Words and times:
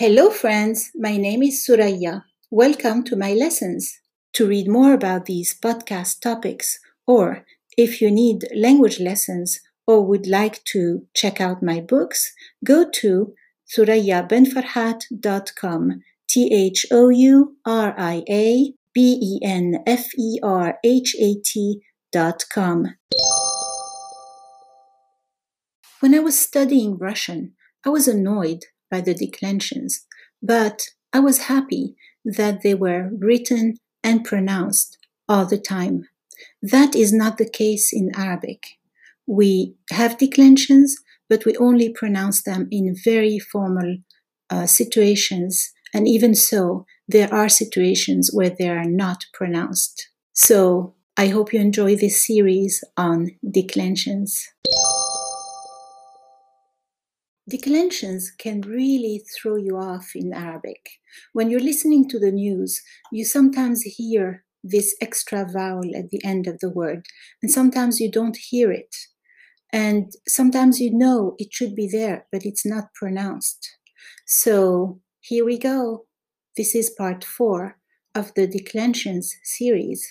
Hello, 0.00 0.30
friends. 0.30 0.90
My 0.94 1.18
name 1.18 1.42
is 1.42 1.62
Thouria. 1.62 2.24
Welcome 2.50 3.04
to 3.04 3.16
my 3.16 3.34
lessons. 3.34 4.00
To 4.32 4.46
read 4.46 4.66
more 4.66 4.94
about 4.94 5.26
these 5.26 5.52
podcast 5.52 6.22
topics, 6.22 6.78
or 7.06 7.44
if 7.76 8.00
you 8.00 8.10
need 8.10 8.48
language 8.56 8.98
lessons 8.98 9.60
or 9.86 10.06
would 10.06 10.26
like 10.26 10.64
to 10.72 11.02
check 11.14 11.38
out 11.38 11.62
my 11.62 11.82
books, 11.82 12.32
go 12.64 12.88
to 12.88 13.34
thouria-benferhat.com. 13.76 16.00
T 16.30 16.50
H 16.50 16.86
O 16.90 17.10
U 17.10 17.58
R 17.66 17.94
I 17.98 18.24
A 18.30 18.72
B 18.94 19.18
E 19.20 19.38
N 19.44 19.82
F 19.86 20.06
E 20.18 20.38
R 20.42 20.78
H 20.82 21.14
A 21.20 21.34
T 21.44 21.82
dot 22.10 22.46
com. 22.50 22.96
When 26.00 26.14
I 26.14 26.20
was 26.20 26.40
studying 26.40 26.96
Russian, 26.96 27.52
I 27.84 27.90
was 27.90 28.08
annoyed 28.08 28.64
by 28.90 29.00
the 29.00 29.14
declensions, 29.14 30.06
but 30.42 30.82
I 31.12 31.20
was 31.20 31.38
happy 31.44 31.96
that 32.24 32.62
they 32.62 32.74
were 32.74 33.10
written 33.18 33.76
and 34.02 34.24
pronounced 34.24 34.98
all 35.28 35.46
the 35.46 35.58
time. 35.58 36.08
That 36.62 36.94
is 36.94 37.12
not 37.12 37.38
the 37.38 37.48
case 37.48 37.92
in 37.92 38.10
Arabic. 38.14 38.64
We 39.26 39.74
have 39.90 40.18
declensions, 40.18 40.96
but 41.28 41.44
we 41.44 41.56
only 41.56 41.90
pronounce 41.90 42.42
them 42.42 42.68
in 42.70 42.96
very 43.04 43.38
formal 43.38 43.98
uh, 44.50 44.66
situations. 44.66 45.72
And 45.94 46.08
even 46.08 46.34
so, 46.34 46.86
there 47.06 47.32
are 47.32 47.48
situations 47.48 48.30
where 48.32 48.50
they 48.50 48.68
are 48.68 48.84
not 48.84 49.24
pronounced. 49.32 50.08
So 50.32 50.94
I 51.16 51.28
hope 51.28 51.52
you 51.52 51.60
enjoy 51.60 51.96
this 51.96 52.24
series 52.24 52.82
on 52.96 53.32
declensions. 53.48 54.48
Declensions 57.50 58.30
can 58.38 58.60
really 58.60 59.24
throw 59.34 59.56
you 59.56 59.76
off 59.76 60.12
in 60.14 60.32
Arabic. 60.32 60.88
When 61.32 61.50
you're 61.50 61.58
listening 61.58 62.08
to 62.10 62.18
the 62.20 62.30
news, 62.30 62.80
you 63.10 63.24
sometimes 63.24 63.82
hear 63.82 64.44
this 64.62 64.94
extra 65.00 65.44
vowel 65.52 65.96
at 65.96 66.10
the 66.10 66.24
end 66.24 66.46
of 66.46 66.60
the 66.60 66.70
word, 66.70 67.06
and 67.42 67.50
sometimes 67.50 67.98
you 67.98 68.08
don't 68.08 68.36
hear 68.36 68.70
it. 68.70 68.94
And 69.72 70.12
sometimes 70.28 70.80
you 70.80 70.96
know 70.96 71.34
it 71.38 71.52
should 71.52 71.74
be 71.74 71.88
there, 71.88 72.24
but 72.30 72.46
it's 72.46 72.64
not 72.64 72.94
pronounced. 72.94 73.68
So 74.26 75.00
here 75.18 75.44
we 75.44 75.58
go. 75.58 76.04
This 76.56 76.76
is 76.76 76.90
part 76.90 77.24
four 77.24 77.78
of 78.14 78.32
the 78.34 78.46
declensions 78.46 79.34
series. 79.42 80.08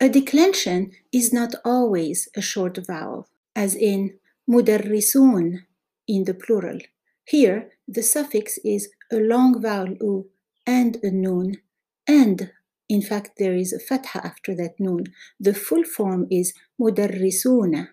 A 0.00 0.08
declension 0.08 0.90
is 1.12 1.32
not 1.32 1.54
always 1.64 2.28
a 2.36 2.42
short 2.42 2.76
vowel 2.88 3.28
as 3.56 3.74
in 3.74 4.18
mudarrisun 4.48 5.64
in 6.06 6.24
the 6.24 6.34
plural. 6.34 6.78
Here, 7.24 7.70
the 7.88 8.02
suffix 8.02 8.58
is 8.64 8.90
a 9.10 9.16
long 9.16 9.60
vowel 9.60 9.96
u 10.00 10.30
and 10.66 10.98
a 11.02 11.10
nun, 11.10 11.56
and 12.06 12.50
in 12.88 13.02
fact, 13.02 13.32
there 13.38 13.54
is 13.54 13.72
a 13.72 13.80
fatha 13.80 14.24
after 14.24 14.54
that 14.54 14.74
nun. 14.78 15.04
The 15.40 15.54
full 15.54 15.82
form 15.82 16.28
is 16.30 16.54
mudarrisuna. 16.80 17.88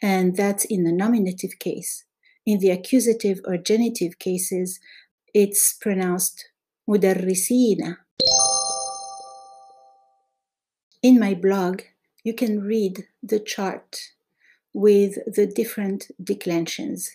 And 0.00 0.36
that's 0.36 0.64
in 0.64 0.84
the 0.84 0.92
nominative 0.92 1.58
case. 1.58 2.04
In 2.46 2.58
the 2.60 2.70
accusative 2.70 3.40
or 3.44 3.56
genitive 3.58 4.18
cases, 4.18 4.78
it's 5.34 5.74
pronounced 5.74 6.48
mudarrisina. 6.88 7.96
In 11.02 11.18
my 11.18 11.34
blog, 11.34 11.82
you 12.24 12.34
can 12.34 12.60
read 12.60 13.04
the 13.22 13.40
chart 13.40 13.98
with 14.74 15.14
the 15.26 15.46
different 15.46 16.06
declensions. 16.22 17.10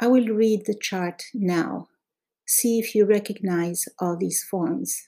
I 0.00 0.08
will 0.08 0.28
read 0.28 0.66
the 0.66 0.74
chart 0.74 1.24
now. 1.34 1.88
See 2.46 2.78
if 2.78 2.94
you 2.94 3.04
recognize 3.04 3.86
all 3.98 4.16
these 4.16 4.42
forms. 4.42 5.02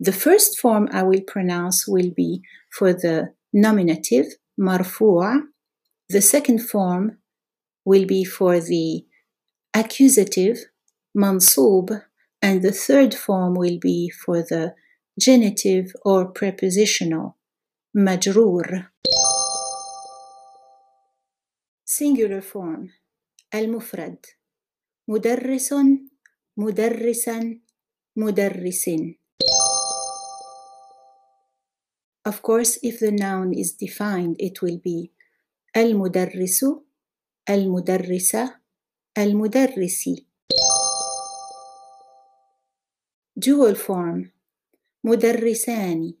The 0.00 0.12
first 0.12 0.58
form 0.58 0.88
I 0.92 1.02
will 1.02 1.22
pronounce 1.26 1.88
will 1.88 2.10
be 2.10 2.42
for 2.70 2.92
the 2.92 3.34
nominative, 3.52 4.26
marfu'a. 4.58 5.40
The 6.08 6.22
second 6.22 6.60
form 6.68 7.18
will 7.84 8.06
be 8.06 8.24
for 8.24 8.60
the 8.60 9.04
accusative, 9.74 10.58
mansub. 11.16 12.02
And 12.40 12.62
the 12.62 12.72
third 12.72 13.14
form 13.14 13.54
will 13.54 13.78
be 13.80 14.08
for 14.10 14.42
the 14.42 14.74
genitive 15.19 15.93
or 16.05 16.25
prepositional 16.25 17.33
مجرور 17.95 18.91
singular 21.85 22.41
form 22.41 22.89
المفرد 23.53 24.25
مدرس 25.07 25.73
مدرسا 26.57 27.59
مدرس 28.15 28.89
Of 32.25 32.41
course, 32.41 32.79
if 32.81 32.99
the 32.99 33.11
noun 33.11 33.53
is 33.53 33.73
defined, 33.73 34.37
it 34.39 34.61
will 34.61 34.77
be 34.77 35.11
المدرس 35.77 36.65
المدرسة 37.49 38.55
المدرس 39.17 40.09
Dual 43.39 43.75
form 43.75 44.31
مدرسان 45.04 46.14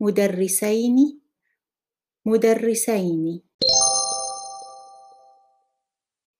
مدرسين 0.00 1.20
مدرسين 2.26 3.42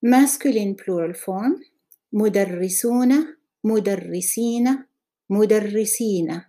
masculine 0.02 0.74
plural 0.76 1.14
form 1.14 1.60
مدرسون 2.12 3.36
مدرسين 3.64 4.84
مدرسين 5.30 6.40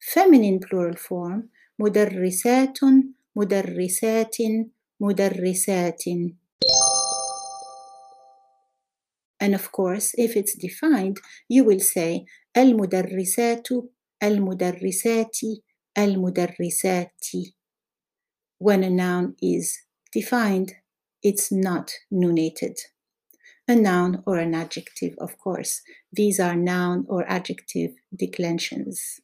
feminine 0.00 0.60
plural 0.60 0.96
form 0.96 1.48
مدرسات 1.78 2.78
مدرسات 3.36 4.36
مدرسات 5.00 6.02
And 9.38 9.54
of 9.54 9.70
course, 9.70 10.14
if 10.16 10.34
it's 10.34 10.54
defined, 10.56 11.18
you 11.48 11.62
will 11.64 11.80
say 11.80 12.24
المدرسات 12.56 13.68
المدرسات 14.23 15.37
المدرسات 15.97 17.27
when 18.59 18.83
a 18.83 18.89
noun 18.89 19.35
is 19.41 19.79
defined 20.13 20.73
it's 21.23 21.51
not 21.51 21.91
nunated 22.13 22.75
a 23.67 23.75
noun 23.75 24.23
or 24.25 24.37
an 24.37 24.53
adjective 24.53 25.15
of 25.19 25.37
course 25.37 25.81
these 26.13 26.39
are 26.39 26.55
noun 26.55 27.05
or 27.07 27.25
adjective 27.27 27.91
declensions 28.15 29.19